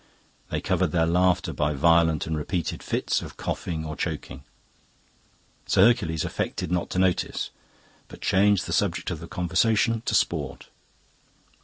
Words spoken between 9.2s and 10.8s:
conversation to sport.